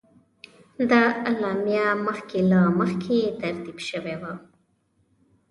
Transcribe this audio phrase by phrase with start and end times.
[0.91, 4.33] دا اعلامیه مخکې له مخکې ترتیب شوې وه.